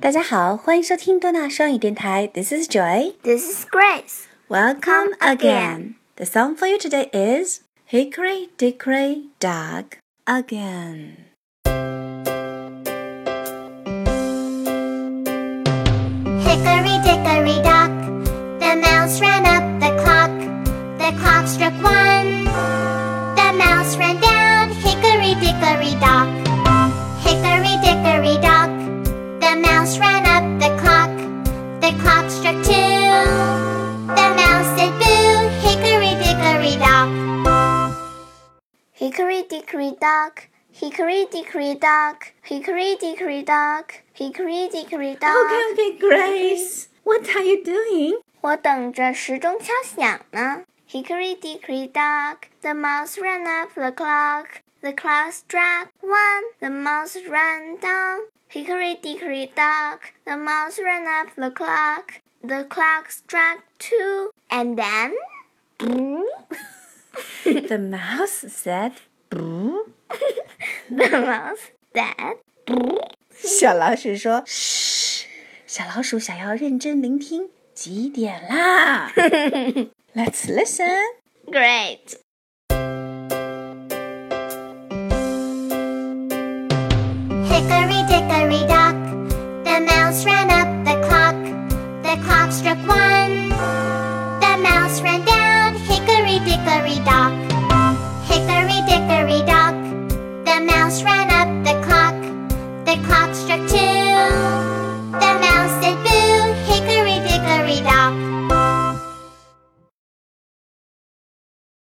[0.00, 2.26] 大家好，欢迎收听多纳双语电台。
[2.34, 3.14] This is Joy.
[3.22, 4.26] This is Grace.
[4.48, 5.36] Welcome Come again.
[5.38, 5.94] again.
[6.16, 7.60] The song for you today is
[7.90, 11.16] Hickory Dickory Dock Again.
[16.44, 17.90] Hickory dickory dock,
[18.60, 20.30] the mouse ran up the clock.
[20.98, 22.44] The clock struck one.
[23.34, 26.37] The mouse ran down hickory dickory dock.
[38.98, 45.36] Hickory dickory dock, hickory dickory dock, hickory dickory dock, hickory dickory dock.
[45.46, 46.88] Okay, okay, Grace.
[47.02, 48.20] What are you doing?
[48.40, 50.64] 我等着时钟敲响呢。
[50.88, 54.62] Hickory dickory dock, the mouse ran up the clock.
[54.80, 58.20] The clock struck one, the mouse ran down.
[58.48, 62.20] Hickory dickory dock, the mouse ran up the clock.
[62.42, 65.14] The clock struck two, and then.
[67.44, 68.92] The mouse said,
[69.30, 69.92] "Boo."
[70.88, 72.38] the mouse said.
[73.30, 75.26] 小老鼠说：“嘘，
[75.66, 79.12] 小老鼠想要认真聆听，几点啦？
[80.14, 80.86] Let's listen.
[81.46, 82.16] Great.
[87.48, 88.96] Hickory dickory dock,
[89.64, 91.36] the mouse ran up the clock.
[92.02, 93.52] The clock struck one.
[103.05, 103.43] clock's